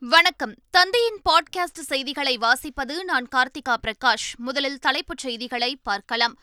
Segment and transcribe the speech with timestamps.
[0.00, 0.54] வணக்கம்.
[0.70, 4.36] தந்தையின் பாட்காஸ்ட் செய்திகளை வாசிப்பது நான் கார்த்திகா பிரகாஷ்.
[4.36, 6.38] முதலில் தலைப்புச் செய்திகளை பார்க்கலாம்.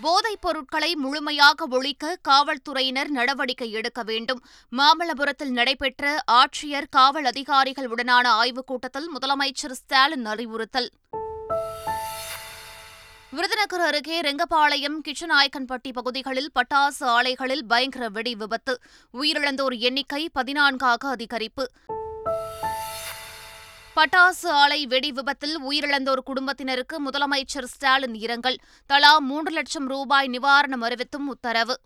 [0.00, 4.44] போதைப் பொருட்களை முழுமையாக ஒழிக்க காவல்துறையினர் நடவடிக்கை எடுக்க வேண்டும்.
[4.76, 10.90] மாமல்லபுரத்தில் நடைபெற்ற ஆட்சியர் காவல் அதிகாரிகளுடனான ஆய்வுக் கூட்டத்தில் முதலமைச்சர் ஸ்டாலின் அறிவுறுத்தல்.
[13.30, 18.80] விருதுநகர் அருகே ரெங்கபாளையம் கிச்சநாயக்கன்பட்டி பகுதிகளில் பட்டாசு ஆலைகளில் பயங்கர வெடி விபத்து.
[19.12, 21.64] உயிரிழந்தோர் எண்ணிக்கை பதினான்காக அதிகரிப்பு.
[23.96, 28.58] பட்டாசு ஆலை வெடி விபத்தில் உயிரிழந்தோர் குடும்பத்தினருக்கு முதலமைச்சர் ஸ்டாலின் இரங்கல்.
[28.86, 31.80] தலா மூன்று லட்சம் ரூபாய் நிவாரணம் அறிவித்தும் உத்தரவு.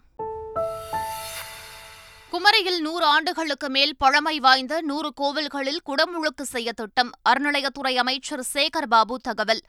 [2.32, 7.10] குமரியில் நூறு ஆண்டுகளுக்கு மேல் பழமை வாய்ந்த நூறு கோவில்களில் குடமுழுக்கு செய்ய திட்டம்.
[7.28, 9.60] அறநிலையத்துறை அமைச்சர் சேகர் பாபு தகவல்.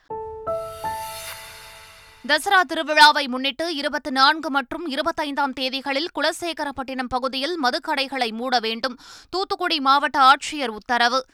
[2.27, 8.99] தசரா திருவிழாவை முன்னிட்டு இருபத்தி நான்கு மற்றும் இருபத்தைந்தாம் தேதிகளில் குலசேகரப்பட்டினம் பகுதியில் மதுக்கடைகளை மூட வேண்டும்.
[9.29, 11.25] தூத்துக்குடி மாவட்ட ஆட்சியர் உத்தரவு.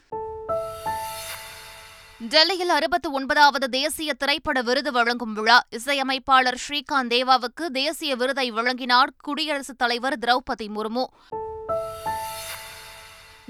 [2.30, 5.64] டெல்லியில் அறுபத்தி ஒன்பதாவது தேசிய திரைப்பட விருது வழங்கும் விழா.
[5.70, 11.06] இசையமைப்பாளர் ஸ்ரீகாந்த் தேவாவுக்கு தேசிய விருதை வழங்கினார் குடியரசுத் தலைவர் திரௌபதி முர்மு.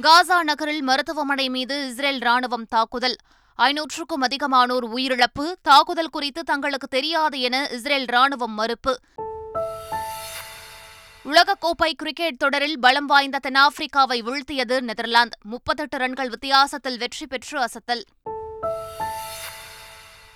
[0.02, 3.16] காசா நகரில் மருத்துவமனை மீது இஸ்ரேல் ராணுவம் தாக்குதல்.
[3.60, 5.54] ஐநூற்றுக்கும் அதிகமானோர் உயிரிழப்பு.
[5.62, 9.00] தாக்குதல் குறித்து தங்களுக்கு தெரியாது என இஸ்ரேல் ராணுவம் மறுப்பு.
[11.26, 15.38] உலகக்கோப்பை கிரிக்கெட் தொடரில் பலம் வாய்ந்த தென்னாப்பிரிக்காவை வீழ்த்தியது நெதர்லாந்து.
[15.42, 18.04] முப்பத்தெட்டு ரன்கள் வித்தியாசத்தில் வெற்றி பெற்று அசத்தல்.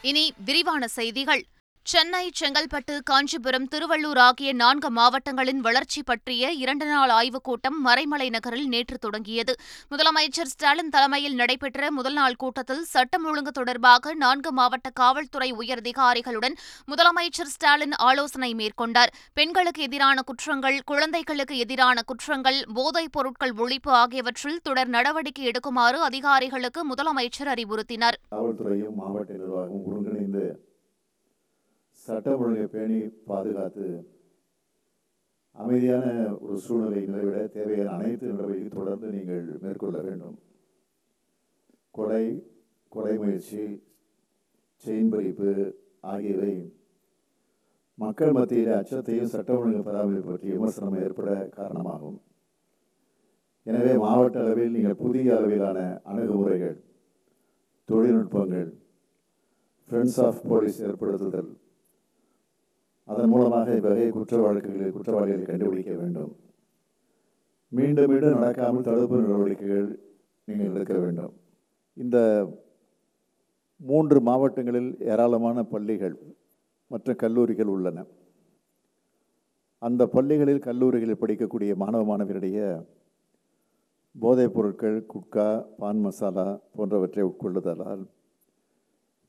[0.01, 1.43] இனி விரிவான செய்திகள்.
[1.85, 8.67] சென்னை செங்கல்பட்டு காஞ்சிபுரம் திருவள்ளூர் ஆகிய நான்கு மாவட்டங்களின் வளர்ச்சி பற்றிய இரண்டு நாள் ஆய்வுக் கூட்டம் மறைமலை நகரில்
[8.67, 9.55] நேற்று தொடங்கியது.
[9.91, 16.55] முதலமைச்சர் ஸ்டாலின் தலைமையில் நடைபெற்ற முதல் நாள் கூட்டத்தில் சட்டம் ஒழுங்கு தொடர்பாக நான்கு மாவட்ட காவல்துறை உயரதிகாரிகளுடன்
[16.87, 19.11] முதலமைச்சர் ஸ்டாலின் ஆலோசனை மேற்கொண்டார்.
[19.33, 27.45] பெண்களுக்கு எதிரான குற்றங்கள் குழந்தைகளுக்கு எதிரான குற்றங்கள் போதைப் பொருட்கள் ஒழிப்பு ஆகியவற்றில் தொடர் நடவடிக்கை எடுக்குமாறு அதிகாரிகளுக்கு முதலமைச்சர்
[27.45, 28.17] அறிவுறுத்தினார்.
[32.05, 32.97] சட்டம் ஒழுங்கை பேணி
[33.29, 33.85] பாதுகாத்து.
[35.55, 36.05] அமைதியான
[36.45, 40.35] ஒரு சூழ்நிலை நிலைவிட தேவையான அனைத்து நடவடிக்கை தொடர்ந்து நீங்கள் மேற்கொள்ள வேண்டும்.
[41.97, 42.25] கொலை
[42.95, 43.63] கொலை முயற்சி
[44.83, 45.51] செயின் பறிப்பு
[46.13, 46.53] ஆகியவை
[47.97, 52.19] மக்கள் மத்தியில் அச்சத்தையும் சட்ட ஒழுங்கு பராமரிப்பு பற்றி விமர்சனம் ஏற்பட காரணமாகும்.
[53.65, 55.79] எனவே மாவட்ட அளவில் நீங்கள் புதிய அளவிலான
[56.11, 56.77] அணுகுமுறைகள்
[57.89, 58.69] தொழில்நுட்பங்கள்
[59.89, 61.51] ஃப்ரெண்ட்ஸ் ஆஃப் போலீஸ் ஏற்படுத்துதல்
[63.11, 66.31] அதன் மூலமாக இவ்வகை குற்ற வழக்குகளை குற்றவாளிகளை கண்டுபிடிக்க வேண்டும்.
[67.71, 69.89] மீண்டும் மீண்டும் நடக்காமல் தடுப்பு நடவடிக்கைகள்
[70.47, 71.33] நீங்கள் எடுக்க வேண்டும்.
[72.03, 72.17] இந்த
[73.89, 76.15] மூன்று மாவட்டங்களில் ஏராளமான பள்ளிகள்
[76.91, 77.99] மற்றும் கல்லூரிகள் உள்ளன.
[79.87, 82.59] அந்த பள்ளிகளில் கல்லூரிகளில் படிக்கக்கூடிய மாணவ மாணவியருடைய
[84.15, 85.47] போதைப் பொருட்கள் குட்கா
[85.79, 88.03] பான் மசாலா போன்றவற்றை உட்கொள்ளுதலால்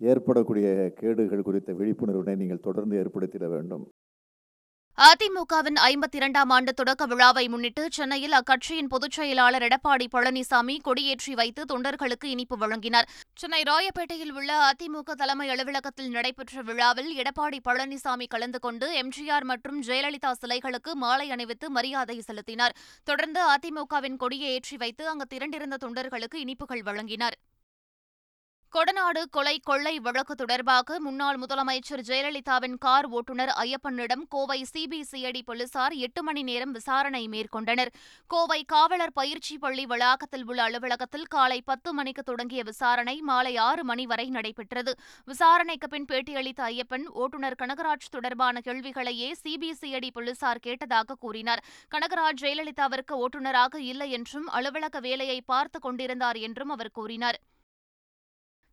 [0.00, 3.90] ஏற்படக்கூடிய கேடுகள் குறித்த விழிப்புணர்வினை நீங்கள் தொடர்ந்து ஏற்படுத்திட வேண்டும்.
[4.98, 11.64] அதிமுகவின் ஐம்பத்தி இரண்டாம் ஆண்டு தொடக்க விழாவை முன்னிட்டு சென்னையில் அக்கட்சியின் பொதுச் செயலாளர் எடப்பாடி பழனிசாமி கொடியேற்றி வைத்து
[11.64, 13.08] தொண்டர்களுக்கு இனிப்பு வழங்கினார்.
[13.34, 20.32] சென்னை ராயப்பேட்டையில் உள்ள அதிமுக தலைமை அலுவலகத்தில் நடைபெற்ற விழாவில் எடப்பாடி பழனிசாமி கலந்து கொண்டு எம்ஜிஆர் மற்றும் ஜெயலலிதா
[20.42, 22.76] சிலைகளுக்கு மாலை அணிவித்து மரியாதை செலுத்தினார்.
[23.04, 27.38] தொடர்ந்து அதிமுகவின் கொடியை ஏற்றி வைத்து அங்கு திரண்டிருந்த தொண்டர்களுக்கு இனிப்புகள் வழங்கினார்.
[28.78, 36.22] கொடநாடு கொலை கொள்ளை வழக்கு தொடர்பாக முன்னாள் முதலமைச்சர் ஜெயலலிதாவின் கார் ஓட்டுநர் ஐயப்பனிடம் கோவை சிபிசிஐடி போலீசார் எட்டு
[36.22, 37.86] மணி நேரம் விசாரணை மேற்கொண்டனர்.
[38.26, 44.06] கோவை காவலர் பயிற்சி பள்ளி வளாகத்தில் உள்ள அலுவலகத்தில் காலை பத்து மணிக்கு தொடங்கிய விசாரணை மாலை ஆறு மணி
[44.06, 44.98] வரை நடைபெற்றது.
[45.24, 51.64] விசாரணைக்கு பின் பேட்டியளித்த ஐயப்பன் ஓட்டுநர் கனகராஜ் தொடர்பான கேள்விகளையே சிபிசிஐடி போலீசார் கேட்டதாக கூறினார்.
[51.94, 57.38] கனகராஜ் ஜெயலலிதாவிற்கு ஓட்டுநராக இல்லை என்றும் அலுவலக வேலையை பார்த்துக் கொண்டிருந்தார் என்றும் அவர் கூறினார்.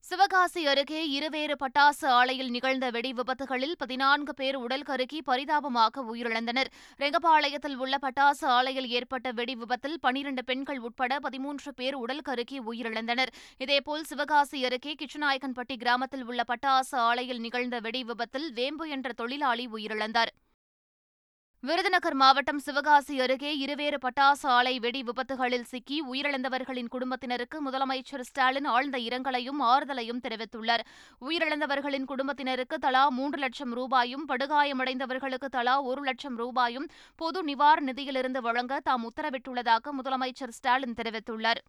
[0.03, 6.69] சிவகாசி அருகே இருவேறு பட்டாசு ஆலையில் நிகழ்ந்த வெடி விபத்துகளில் பதினான்கு பேர் உடல் கருகி பரிதாபமாக உயிரிழந்தனர்.
[6.99, 13.33] ரெங்கபாளையத்தில் உள்ள பட்டாசு ஆலையில் ஏற்பட்ட வெடி விபத்தில் பனிரண்டு பெண்கள் உட்பட பதிமூன்று பேர் உடல் கருகி உயிரிழந்தனர்.
[13.57, 20.33] இதேபோல் சிவகாசி அருகே கிச்சநாயக்கன்பட்டி கிராமத்தில் உள்ள பட்டாசு ஆலையில் நிகழ்ந்த வெடி விபத்தில் வேம்பு என்ற தொழிலாளி உயிரிழந்தார்.
[21.63, 28.97] விருதுநகர் மாவட்டம் சிவகாசி அருகே இருவேறு பட்டாசு ஆலை வெடி விபத்துகளில் சிக்கி உயிரிழந்தவர்களின் குடும்பத்தினருக்கு முதலமைச்சர் ஸ்டாலின் ஆழ்ந்த
[28.97, 30.83] இரங்கலையும் ஆறுதலையும் தெரிவித்துள்ளார்.
[31.21, 38.79] உயிரிழந்தவர்களின் குடும்பத்தினருக்கு தலா மூன்று லட்சம் ரூபாயும் படுகாயமடைந்தவர்களுக்கு தலா ஒரு லட்சம் ரூபாயும் பொது நிவாரண நிதியிலிருந்து வழங்க
[38.79, 41.61] தாம் உத்தரவிட்டுள்ளதாக முதலமைச்சர் ஸ்டாலின் தெரிவித்துள்ளார்.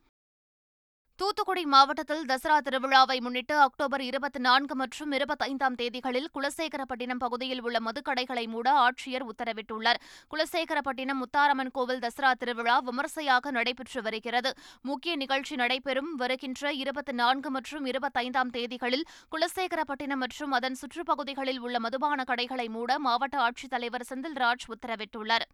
[1.22, 8.44] தூத்துக்குடி மாவட்டத்தில் தசரா திருவிழாவை முன்னிட்டு அக்டோபர் இருபத்தி நான்கு மற்றும் இருபத்தைந்தாம் தேதிகளில் குலசேகரப்பட்டினம் பகுதியில் உள்ள மதுக்கடைகளை
[8.54, 10.00] மூட ஆட்சியர் உத்தரவிட்டுள்ளார்.
[10.32, 14.52] குலசேகரப்பட்டினம் முத்தாரம்மன் கோவில் தசரா திருவிழா விமர்சையாக நடைபெற்று வருகிறது.
[14.90, 22.24] முக்கிய நிகழ்ச்சி நடைபெறும் வருகின்ற இருபத்தி நான்கு மற்றும் இருபத்தைந்தாம் தேதிகளில் குலசேகரப்பட்டினம் மற்றும் அதன் சுற்றுப்பகுதிகளில் உள்ள மதுபான
[22.32, 25.46] கடைகளை மூட மாவட்ட ஆட்சித்தலைவர் செந்தில்ராஜ் உத்தரவிட்டுள்ளார்.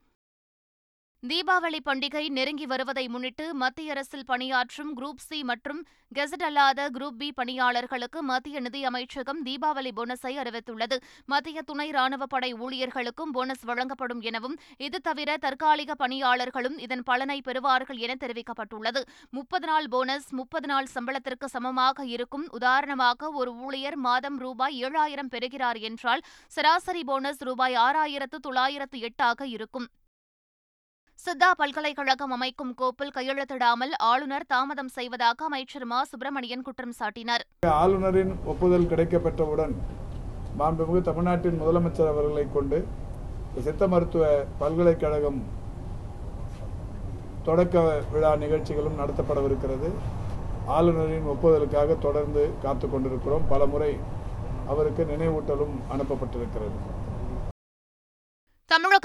[1.23, 5.81] தீபாவளி பண்டிகை நெருங்கி வருவதை முன்னிட்டு மத்திய அரசில் பணியாற்றும் குரூப் சி மற்றும்
[6.15, 10.97] கெசட் அல்லாத குரூப் பி பணியாளர்களுக்கு மத்திய நிதியமைச்சகம் தீபாவளி போனஸை அறிவித்துள்ளது.
[11.25, 18.03] மத்திய துணை ராணுவ படை ஊழியர்களுக்கும் போனஸ் வழங்கப்படும் எனவும் இது தவிர தற்காலிக பணியாளர்களும் இதன் பலனை பெறுவார்கள்
[18.07, 19.03] என தெரிவிக்கப்பட்டுள்ளது.
[19.31, 22.49] முப்பது நாள் போனஸ் முப்பது நாள் சம்பளத்திற்கு சமமாக இருக்கும்.
[22.51, 29.89] உதாரணமாக ஒரு ஊழியர் மாதம் ரூபாய் ஏழாயிரம் பெறுகிறார் என்றால் சராசரி போனஸ் ரூபாய் ஆறாயிரத்து தொள்ளாயிரத்து எட்டாக இருக்கும்.
[31.25, 36.05] சித்தா பல்கலைக்கழகம் அமைக்கும் கோப்பில் கையெழுத்திடாமல் ஆளுநர் தாமதம் செய்வதாக அமைச்சர் மா.
[36.05, 37.45] சுப்பிரமணியன் குற்றம் சாட்டினார்.
[37.71, 39.75] ஆளுநரின் ஒப்புதல் கிடைக்கப்பட்டவுடன்
[40.59, 42.87] மாண்புமிகு தமிழ்நாட்டின் முதலமைச்சர் அவர்களை கொண்டு
[43.65, 45.41] சித்த மருத்துவ பல்கலைக்கழகம்
[47.45, 49.91] தொடக்க விழா நிகழ்ச்சிகளும் நடத்தப்படவிருக்கிறது.
[50.67, 53.49] ஆளுநரின் ஒப்புதலுக்காக தொடர்ந்து காத்து கொண்டிருக்கிறோம்.
[53.49, 53.93] பல முறை
[54.69, 56.79] அவருக்கு நினைவூட்டலும் அனுப்பப்பட்டிருக்கிறது.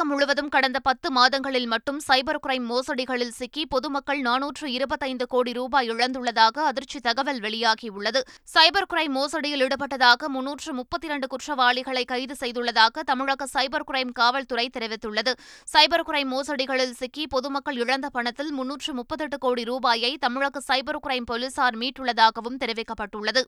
[0.03, 5.89] தமிழகம் முழுவதும் கடந்த பத்து மாதங்களில் மட்டும் சைபர் கிரைம் மோசடிகளில் சிக்கி பொதுமக்கள் நானூற்று இருபத்தைந்து கோடி ரூபாய்
[5.91, 8.19] இழந்துள்ளதாக அதிர்ச்சி தகவல் வெளியாகியுள்ளது.
[8.55, 15.33] சைபர் கிரைம் மோசடியில் ஈடுபட்டதாக முன்னூற்று முப்பத்தி இரண்டு குற்றவாளிகளை கைது செய்துள்ளதாக தமிழக சைபர் கிரைம் காவல்துறை தெரிவித்துள்ளது.
[15.73, 21.77] சைபர் கிரைம் மோசடிகளில் சிக்கி பொதுமக்கள் இழந்த பணத்தில் முன்னூற்று முப்பத்தெட்டு கோடி ரூபாயை தமிழக சைபர் கிரைம் போலீசார்
[21.83, 23.43] மீட்டுள்ளதாகவும் தெரிவிக்கப்பட்டுள்ளது.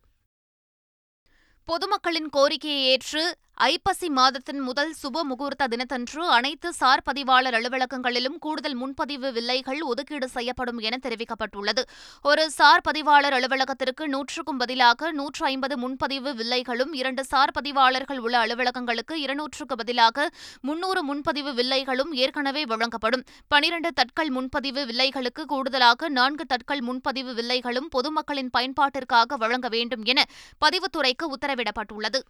[1.68, 3.22] பொதுமக்களின் கோரிக்கையை ஏற்று
[3.57, 10.78] ஐப்பசி மாதத்தின் முதல் சுப முகூர்த்த தினத்தன்று அனைத்து சார் பதிவாளர் அலுவலகங்களிலும் கூடுதல் முன்பதிவு வில்லைகள் ஒதுக்கீடு செய்யப்படும்
[10.78, 11.81] என தெரிவிக்கப்பட்டுள்ளது.
[12.22, 19.16] ஒரு சார் பதிவாளர் அலுவலகத்திற்கு நூற்றுக்கும் பதிலாக நூற்று ஐம்பது முன்பதிவு வில்லைகளும் இரண்டு சார் பதிவாளர்கள் உள்ள அலுவலகங்களுக்கு
[19.16, 20.30] இருநூற்றுக்கு பதிலாக
[20.62, 23.25] முன்னூறு முன்பதிவு வில்லைகளும் ஏற்கனவே வழங்கப்படும்.
[23.48, 30.25] பனிரண்டு தட்கல் முன்பதிவு வில்லைகளுக்கு கூடுதலாக நான்கு தட்கல் முன்பதிவு வில்லைகளும் பொதுமக்களின் பயன்பாட்டிற்காக வழங்க வேண்டும் என
[30.66, 32.22] பதிவுத்துறைக்கு உத்தரவிடப்பட்டுள்ளது.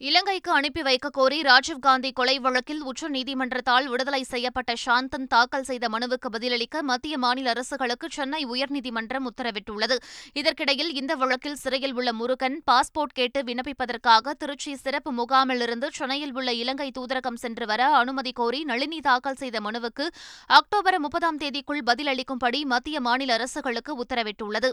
[0.00, 6.82] இலங்கைக்கு அனுப்பி வைக்க கோரி ராஜீவ்காந்தி கொலை வழக்கில் உச்சநீதிமன்றத்தால் விடுதலை செய்யப்பட்ட சாந்தன் தாக்கல் செய்த மனுவுக்கு பதிலளிக்க
[6.82, 9.96] மத்திய மாநில அரசுகளுக்கு சென்னை உயர்நீதிமன்றம் உத்தரவிட்டுள்ளது.
[10.32, 16.90] இதற்கிடையில் இந்த வழக்கில் சிறையில் உள்ள முருகன் பாஸ்போர்ட் கேட்டு விண்ணப்பிப்பதற்காக திருச்சி சிறப்பு முகாமிலிருந்து சென்னையில் உள்ள இலங்கை
[16.98, 20.06] தூதரகம் சென்று வர அனுமதி கோரி நளினி தாக்கல் செய்த மனுவுக்கு
[20.46, 24.70] அக்டோபர் முப்பதாம் தேதிக்குள் பதிலளிக்கும்படி மத்திய மாநில அரசுகளுக்கு உத்தரவிட்டுள்ளது.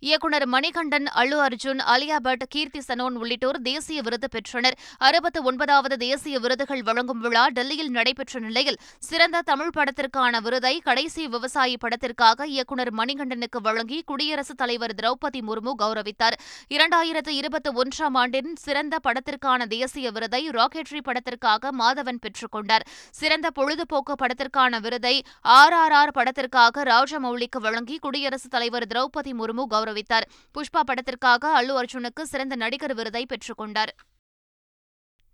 [0.00, 4.78] இயக்குநர் மணிகண்டன் அல்லு அர்ஜுன் அலியா பட் கீர்த்தி சனோன் உள்ளிட்டோர் தேசிய விருது பெற்றனர்.
[4.98, 11.76] அறுபத்து ஒன்பதாவது தேசிய விருதுகள் வழங்கும் விழா டெல்லியில் நடைபெற்ற நிலையில் சிறந்த தமிழ் படத்திற்கான விருதை கடைசி விவசாயி
[11.76, 16.36] படத்திற்காக இயக்குநர் மணிகண்டனுக்கு வழங்கி குடியரசுத் தலைவர் திரௌபதி முர்மு கௌரவித்தார்.
[16.70, 22.86] இரண்டாயிரத்து இருபத்தி ஒன்றாம் ஆண்டின் சிறந்த படத்திற்கான தேசிய விருதை ராக்கெட்ரி படத்திற்காக மாதவன் பெற்றுக் கொண்டார்.
[23.10, 29.86] சிறந்த பொழுதுபோக்கு படத்திற்கான விருதை ஆர் ஆர் ஆர் படத்திற்காக ராஜமௌலிக்கு வழங்கி குடியரசுத் தலைவர் திரௌபதி முர்மு கௌரவித்தார்.
[29.88, 33.94] கௌரவித்தார் புஷ்பா படத்திற்காக அல்லு அர்ஜுனுக்கு சிறந்த நடிகர் விருதை பெற்றுக்கொண்டார்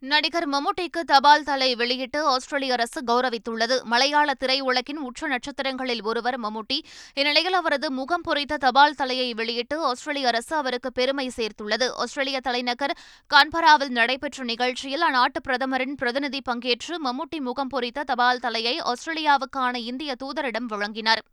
[0.02, 3.82] நடிகர் மம்முட்டிக்கு தபால் தலை வெளியிட்டு ஆஸ்திரேலிய அரசு கௌரவித்துள்ளது.
[3.82, 6.78] மலையாள திரையுலகின் உச்ச நட்சத்திரங்களில் ஒருவர் மம்முட்டி.
[7.14, 11.88] இந்நிலையில் அவரது முகம் பொறித்த தபால் தலையை வெளியிட்டு ஆஸ்திரேலிய அரசு அவருக்கு பெருமை சேர்த்துள்ளது.
[11.92, 12.94] ஆஸ்திரேலிய தலைநகர்
[13.34, 20.70] கான்பராவில் நடைபெற்ற நிகழ்ச்சியில் அந்நாட்டு பிரதமரின் பிரதிநிதி பங்கேற்று மம்முட்டி முகம் பொறித்த தபால் தலையை ஆஸ்திரேலியாவுக்கான இந்திய தூதரிடம்
[20.74, 21.24] வழங்கினார்.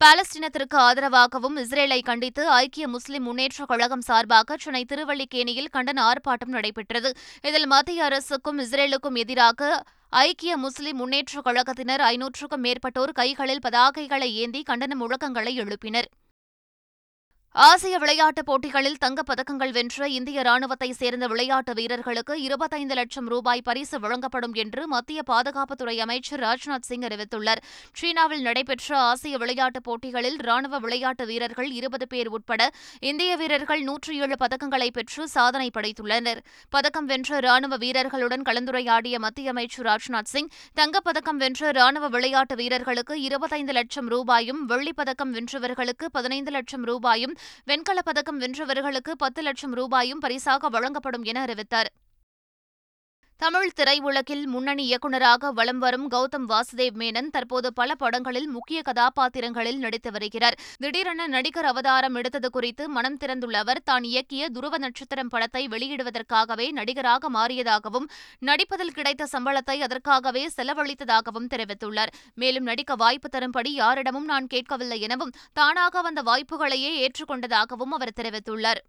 [0.00, 7.10] பாலஸ்தீனத்திற்கு ஆதரவாகவும் இஸ்ரேலை கண்டித்து ஐக்கிய முஸ்லிம் முன்னேற்றக் கழகம் சார்பாக சென்னை திருவள்ளிக்கேணியில் கண்டன ஆர்ப்பாட்டம் நடைபெற்றது.
[7.42, 14.98] இதில் மத்திய அரசுக்கும் இஸ்ரேலுக்கும் எதிராக ஐக்கிய முஸ்லிம் முன்னேற்றக் கழகத்தினர் ஐநூற்றுக்கும் மேற்பட்டோர் கைகளில் பதாகைகளை ஏந்தி கண்டன
[15.02, 16.08] முழக்கங்களை எழுப்பினர்.
[17.66, 23.96] ஆசிய விளையாட்டுப் போட்டிகளில் தங்கப் பதக்கங்கள் வென்ற இந்திய ராணுவத்தை சேர்ந்த விளையாட்டு வீரர்களுக்கு இருபத்தைந்து லட்சம் ரூபாய் பரிசு
[24.00, 27.62] வழங்கப்படும் என்று மத்திய பாதுகாப்புத்துறை அமைச்சர் ராஜ்நாத் சிங் அறிவித்துள்ளார்.
[27.92, 34.36] சீனாவில் நடைபெற்ற ஆசிய விளையாட்டுப் போட்டிகளில் ராணுவ விளையாட்டு வீரர்கள் இருபது பேர் உட்பட இந்திய வீரர்கள் நூற்றி ஏழு
[34.44, 36.40] பதக்கங்களை பெற்று சாதனை படைத்துள்ளனர்.
[36.68, 43.72] பதக்கம் வென்ற ராணுவ வீரர்களுடன் கலந்துரையாடிய மத்திய அமைச்சர் ராஜ்நாத் சிங் தங்கப்பதக்கம் வென்ற ராணுவ விளையாட்டு வீரர்களுக்கு இருபத்தைந்து
[43.72, 47.36] லட்சம் ரூபாயும் வெள்ளிப்பதக்கம் வென்றவர்களுக்கு பதினைந்து லட்சம் ரூபாயும்
[47.66, 51.90] வெண்கலப் பதக்கம் வென்றவர்களுக்கு பத்து லட்சம் ரூபாயும் பரிசாக வழங்கப்படும் என அறிவித்தார்.
[53.42, 60.10] தமிழ் திரையுலகில் முன்னணி இயக்குநராக வலம் வரும் கௌதம் வாசுதேவ் மேனன் தற்போது பல படங்களில் முக்கிய கதாபாத்திரங்களில் நடித்து
[60.10, 60.56] வருகிறார்.
[60.78, 67.30] திடீரென நடிகர் அவதாரம் எடுத்தது குறித்து மனம் திறந்துள்ள அவர் தான் இயக்கிய துருவ நட்சத்திரம் படத்தை வெளியிடுவதற்காகவே நடிகராக
[67.38, 68.10] மாறியதாகவும்
[68.50, 72.14] நடிப்பதில் கிடைத்த சம்பளத்தை அதற்காகவே செலவழித்ததாகவும் தெரிவித்துள்ளார்.
[72.34, 78.82] மேலும் நடிக்க வாய்ப்பு தரும்படி யாரிடமும் நான் கேட்கவில்லை எனவும் தானாக வந்த வாய்ப்புகளையே ஏற்றுக்கொண்டதாகவும் அவர் தெரிவித்துள்ளார்.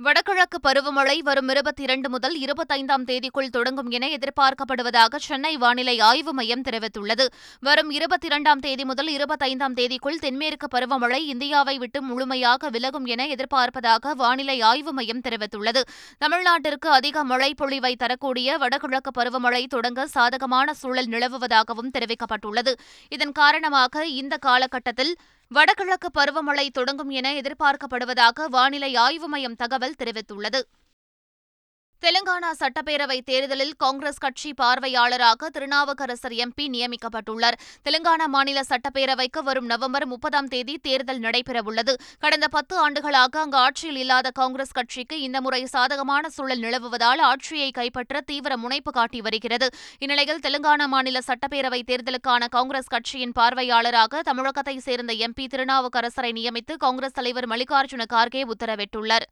[0.00, 6.62] வடகிழக்கு பருவமழை வரும் இருபத்தி இரண்டு முதல் இருபத்தைந்தாம் தேதிக்குள் தொடங்கும் என எதிர்பார்க்கப்படுவதாக சென்னை வானிலை ஆய்வு மையம்
[6.62, 7.24] தெரிவித்துள்ளது.
[7.60, 14.14] வரும் இருபத்தி இரண்டாம் தேதி முதல் இருபத்தைந்தாம் தேதிக்குள் தென்மேற்கு பருவமழை இந்தியாவை விட்டு முழுமையாக விலகும் என எதிர்பார்ப்பதாக
[14.14, 15.82] வானிலை ஆய்வு மையம் தெரிவித்துள்ளது.
[16.18, 22.74] தமிழ்நாட்டிற்கு அதிக மழை பொழிவை தரக்கூடிய வடகிழக்கு பருவமழை தொடங்க சாதகமான சூழல் நிலவுவதாகவும் தெரிவிக்கப்பட்டுள்ளது.
[23.08, 25.14] இதன் காரணமாக இந்த காலகட்டத்தில்
[25.56, 30.60] வடகிழக்கு பருவமழை தொடங்கும் என எதிர்பார்க்கப்படுவதாக வானிலை ஆய்வு மையம் தகவல் தெரிவித்துள்ளது.
[32.02, 37.56] தெலுங்கானா சட்டப்பேரவை தேர்தலில் காங்கிரஸ் கட்சி பார்வையாளராக திருநாவுக்கரசர் எம்பி நியமிக்கப்பட்டுள்ளார்.
[37.84, 41.94] தெலுங்கானா மாநில சட்டப்பேரவைக்கு வரும் நவம்பர் முப்பதாம் தேதி தேர்தல் நடைபெறவுள்ளது.
[42.18, 48.20] கடந்த பத்து ஆண்டுகளாக அங்கு ஆட்சியில் இல்லாத காங்கிரஸ் கட்சிக்கு இந்த முறை சாதகமான சூழல் நிலவுவதால் ஆட்சியை கைப்பற்ற
[48.20, 49.68] தீவிர முனைப்பு காட்டி வருகிறது.
[49.98, 57.48] இந்நிலையில் தெலுங்கானா மாநில சட்டப்பேரவை தேர்தலுக்கான காங்கிரஸ் கட்சியின் பார்வையாளராக தமிழகத்தைச் சேர்ந்த எம்பி திருநாவுக்கரசரை நியமித்து காங்கிரஸ் தலைவர்
[57.48, 59.28] மல்லிகார்ஜுன கார்கே உத்தரவிட்டுள்ளார்.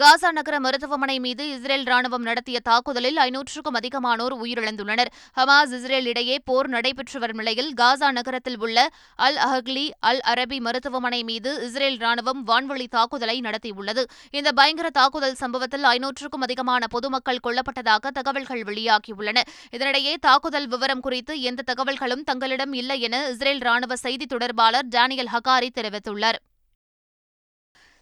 [0.00, 5.08] காசா நகர மருத்துவமனை மீது இஸ்ரேல் ராணுவம் நடத்திய தாக்குதலில் ஐநூற்றுக்கும் அதிகமானோர் உயிரிழந்துள்ளனர்.
[5.38, 8.86] ஹமாஸ் இஸ்ரேல் இடையே போர் நடைபெற்று வரும் நிலையில் காசா நகரத்தில் உள்ள
[9.26, 14.04] அல் அஹ்லி அல் அரபி மருத்துவமனை மீது இஸ்ரேல் ராணுவம் வான்வழி தாக்குதலை நடத்தியுள்ளது.
[14.38, 19.42] இந்த பயங்கர தாக்குதல் சம்பவத்தில் ஐநூற்றுக்கும் அதிகமான பொதுமக்கள் கொல்லப்பட்டதாக தகவல்கள் வெளியாகியுள்ளன.
[19.78, 25.70] இதனிடையே தாக்குதல் விவரம் குறித்து எந்த தகவல்களும் தங்களிடம் இல்லை என இஸ்ரேல் ராணுவ செய்தி தொடர்பாளர் டேனியல் ஹகாரி
[25.80, 26.40] தெரிவித்துள்ளார்.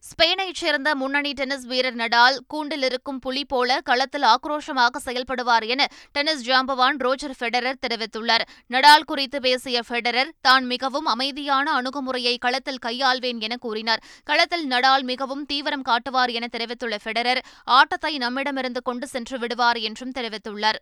[0.08, 6.44] ஸ்பெயினைச் சேர்ந்த முன்னணி டென்னிஸ் வீரர் நடால் கூண்டில் இருக்கும் புலி போல களத்தில் ஆக்ரோஷமாக செயல்படுவார் என டென்னிஸ்
[6.46, 8.44] ஜாம்பவான் ரோஜர் ஃபெடரர் தெரிவித்துள்ளார்.
[8.74, 14.04] நடால் குறித்து பேசிய ஃபெடரர் தான் மிகவும் அமைதியான அணுகுமுறையை களத்தில் கையாள்வேன் என கூறினார்.
[14.24, 20.80] களத்தில் நடால் மிகவும் தீவிரம் காட்டுவார் என தெரிவித்துள்ள ஃபெடரர் ஆட்டத்தை நம்மிடமிருந்து கொண்டு சென்று விடுவார் என்றும் தெரிவித்துள்ளார்.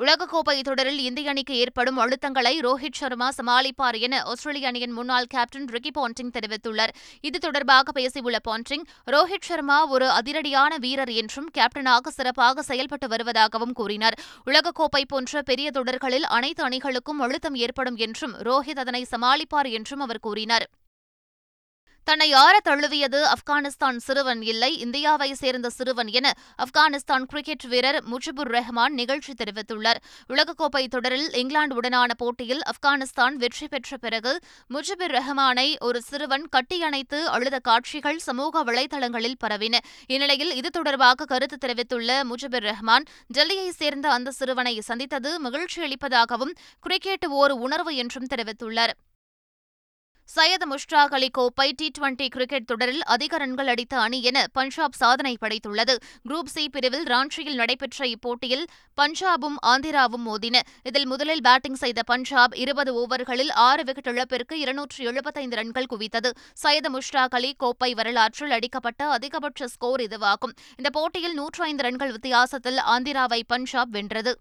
[0.00, 5.90] உலகக்கோப்பை தொடரில் இந்திய அணிக்கு ஏற்படும் அழுத்தங்களை ரோஹித் சர்மா சமாளிப்பார் என ஆஸ்திரேலிய அணியின் முன்னாள் கேப்டன் ரிக்கி
[5.94, 6.92] பாண்டிங் தெரிவித்துள்ளார்.
[7.20, 14.18] இது தொடர்பாக பேசியுள்ள பாண்டிங் ரோஹித் சர்மா ஒரு அதிரடியான வீரர் என்றும் கேப்டனாக சிறப்பாக செயல்பட்டு வருவதாகவும் கூறினார்.
[14.46, 20.68] உலகக்கோப்பை போன்ற பெரிய தொடர்களில் அனைத்து அணிகளுக்கும் அழுத்தம் ஏற்படும் என்றும் ரோஹித் அதனை சமாளிப்பார் என்றும் அவர் கூறினார்.
[22.08, 24.78] தன்னை யார தழுவியது ஆப்கானிஸ்தான் சிறுவன் இல்லை.
[24.78, 26.26] இந்தியாவை சேர்ந்த சிறுவன் என
[26.64, 29.98] ஆப்கானிஸ்தான் கிரிக்கெட் வீரர் முஜிபுர் ரஹ்மான் நிகழ்ச்சி தெரிவித்துள்ளார்.
[30.28, 34.34] உலகக்கோப்பை தொடரில் இங்கிலாந்துடனான போட்டியில் ஆப்கானிஸ்தான் வெற்றி பெற்ற பிறகு
[34.74, 39.82] முஜிபுர் ரஹ்மானை ஒரு சிறுவன் கட்டியணைத்து அழுத காட்சிகள் சமூக வலைதளங்களில் பரவின.
[40.06, 43.08] இந்நிலையில் இது தொடர்பாக கருத்து தெரிவித்துள்ள முஜிபுர் ரஹ்மான்
[43.38, 48.94] டெல்லியை சேர்ந்த அந்த சிறுவனை சந்தித்தது மகிழ்ச்சியளிப்பதாகவும் கிரிக்கெட் ஓர் உணர்வு என்றும் தெரிவித்துள்ளார்.
[50.34, 55.36] சையத் முஷ்டாக் அலி கோப்பை டி டுவெண்டி கிரிக்கெட் தொடரில் அதிக ரன்கள் அடித்த அணி என பஞ்சாப் சாதனை
[55.40, 55.96] படைத்துள்ளது.
[56.28, 58.64] குரூப் சி பிரிவில் ராஞ்சியில் நடைபெற்ற இப்போட்டியில்
[59.00, 60.60] பஞ்சாபும் ஆந்திராவும் மோதின.
[60.82, 66.30] இதில் முதலில் பேட்டிங் செய்த பஞ்சாப் இருபது ஓவர்களில் ஆறு விக்கெட் இழப்பிற்கு இருநூற்று எழுபத்தைந்து ரன்கள் குவித்தது.
[66.62, 70.56] சையத் முஷ்டாக் அலி கோப்பை வரலாற்றில் அடிக்கப்பட்ட அதிகபட்ச ஸ்கோர் இதுவாகும்.
[70.76, 74.38] இந்த போட்டியில் நூற்று ஐந்து ரன்கள் வித்தியாசத்தில் ஆந்திராவை பஞ்சாப் வென்றது.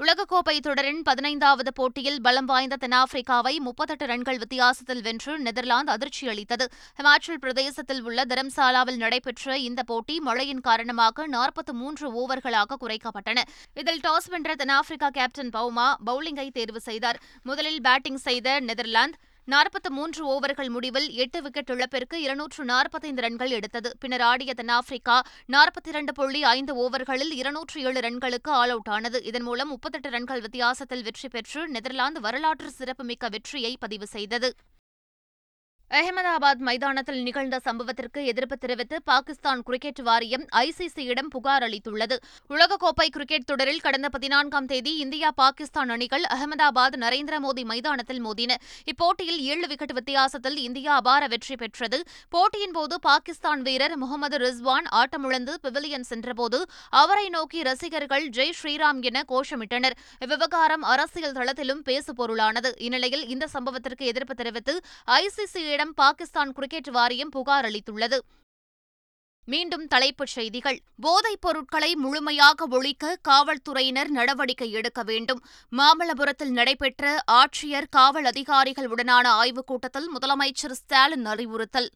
[0.00, 6.66] உலகக்கோப்பை தொடரின் பதினைந்தாவது போட்டியில் பலம் வாய்ந்த தென்னாப்பிரிக்காவை முப்பத்தெட்டு ரன்கள் வித்தியாசத்தில் வென்று நெதர்லாந்து அதிர்ச்சியளித்தது
[6.98, 13.44] ஹிமாச்சல் பிரதேசத்தில் உள்ள தரம்சாலாவில் நடைபெற்ற இந்த போட்டி மழையின் காரணமாக நாற்பத்தி மூன்று ஓவர்களாக குறைக்கப்பட்டன.
[13.74, 17.20] இதில் டாஸ் வென்ற தென்னாப்பிரிக்கா கேப்டன் பவுமா பவுலிங்கை தேர்வு செய்தார்.
[17.42, 19.18] முதலில் பேட்டிங் செய்த நெதர்லாந்து
[19.52, 23.96] நாற்பத்தி மூன்று ஓவர்கள் முடிவில் எட்டு விக்கெட் இழப்பிற்கு இருநூற்று நாற்பத்தைந்து ரன்கள் எடுத்தது.
[24.00, 25.16] பின்னர் ஆடிய தென்னாப்பிரிக்கா
[25.52, 29.24] நாற்பத்தி இரண்டு புள்ளி ஐந்து ஓவர்களில் இருநூற்று ஏழு ரன்களுக்கு ஆல் அவுட் ஆனது.
[29.24, 34.50] இதன் மூலம் முப்பத்தெட்டு ரன்கள் வித்தியாசத்தில் வெற்றி பெற்று நெதர்லாந்து வரலாற்று சிறப்புமிக்க வெற்றியை பதிவு செய்தது.
[35.90, 42.16] அகமதாபாத் மைதானத்தில் நிகழ்ந்த சம்பவத்திற்கு எதிர்ப்பு தெரிவித்து பாகிஸ்தான் கிரிக்கெட் வாரியம் ஐசிசியிடம் புகார் அளித்துள்ளது.
[42.48, 48.54] உலகக்கோப்பை கிரிக்கெட் தொடரில் கடந்த பதினான்காம் தேதி இந்தியா பாகிஸ்தான் அணிகள் அகமதாபாத் நரேந்திர மோடி மைதானத்தில் மோதின.
[48.92, 52.00] இப்போட்டியில் ஏழு விக்கெட் வித்தியாசத்தில் இந்தியா அபார வெற்றி பெற்றது.
[52.28, 59.24] போட்டியின் போது பாகிஸ்தான் வீரர் முகமது ரிஸ்வான் ஆட்டமிழந்து பிவிலியன் சென்றபோது அவரை நோக்கி ரசிகர்கள் ஜெய் ஸ்ரீராம் என
[59.28, 59.98] கோஷமிட்டனர்.
[60.20, 62.72] இவ்விவகாரம் அரசியல் தளத்திலும் பேசுபொருளானது.
[62.76, 64.80] இந்நிலையில் இந்த சம்பவத்திற்கு எதிர்ப்பு தெரிவித்து
[65.20, 68.18] ஐசிசி இந்தியாவிடம் பாகிஸ்தான் கிரிக்கெட் வாரியம் புகார் அளித்துள்ளது.
[69.44, 70.80] மீண்டும் தலைப்புச் செய்திகள்.
[71.00, 75.44] போதைப் பொருட்களை முழுமையாக ஒழிக்க காவல்துறையினர் நடவடிக்கை எடுக்க வேண்டும்.
[75.76, 81.90] மாமல்லபுரத்தில் நடைபெற்ற ஆட்சியர் காவல் அதிகாரிகளுடனான ஆய்வுக் கூட்டத்தில் முதலமைச்சர் ஸ்டாலின் அறிவுறுத்தல்.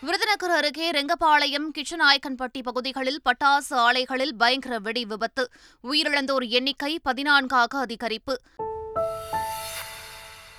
[0.00, 5.50] விருதுநகர் அருகே ரெங்கபாளையம் கிச்சநாயக்கன்பட்டி பகுதிகளில் பட்டாசு ஆலைகளில் பயங்கர வெடி விபத்து.
[5.82, 8.34] உயிரிழந்தோர் எண்ணிக்கை பதினான்காக அதிகரிப்பு.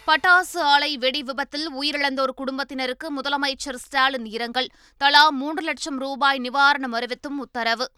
[0.07, 4.69] பட்டாசு ஆலை வெடி விபத்தில் உயிரிழந்தோர் குடும்பத்தினருக்கு முதலமைச்சர் ஸ்டாலின் இரங்கல்.
[4.97, 7.91] தலா மூன்று லட்சம் ரூபாய் நிவாரணம் அறிவித்தும் உத்தரவு.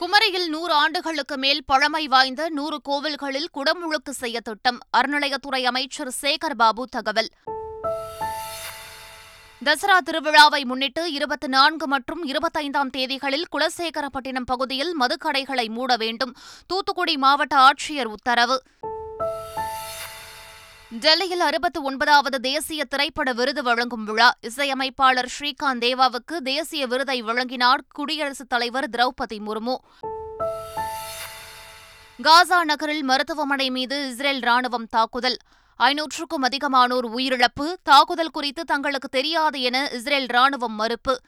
[0.00, 4.78] குமரியில் நூறு ஆண்டுகளுக்கு மேல் பழமை வாய்ந்த நூறு கோவில்களில் குடமுழுக்கு செய்ய திட்டம்.
[4.96, 7.28] அறநிலையத்துறை அமைச்சர் சேகர் பாபு தகவல்.
[9.64, 16.34] தசரா திருவிழாவை முன்னிட்டு இருபத்தி நான்கு மற்றும் இருபத்தைந்தாம் தேதிகளில் குலசேகரப்பட்டினம் பகுதியில் மதுக்கடைகளை மூட வேண்டும்.
[16.66, 18.62] தூத்துக்குடி மாவட்ட ஆட்சியர் உத்தரவு.
[21.00, 24.34] டெல்லியில் அறுபத்தி ஒன்பதாவது தேசிய திரைப்பட விருது வழங்கும் விழா.
[24.40, 29.74] இசையமைப்பாளர் ஸ்ரீகாந்த் தேவாவுக்கு தேசிய விருதை வழங்கினார் குடியரசுத் தலைவர் திரௌபதி முர்மு.
[32.22, 35.36] காசா நகரில் மருத்துவமனை மீது இஸ்ரேல் ராணுவம் தாக்குதல்.
[35.78, 37.72] ஐநூற்றுக்கும் அதிகமானோர் உயிரிழப்பு.
[37.82, 41.20] தாக்குதல் குறித்து தங்களுக்கு தெரியாது என இஸ்ரேல் ராணுவம் மறுப்பு.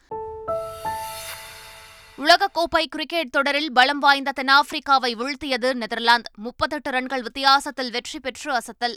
[2.18, 6.30] உலகக்கோப்பை கிரிக்கெட் தொடரில் பலம் வாய்ந்த தென்னாப்பிரிக்காவை வீழ்த்தியது நெதர்லாந்து.
[6.36, 8.96] முப்பத்தெட்டு ரன்கள் வித்தியாசத்தில் வெற்றி பெற்று அசத்தல்.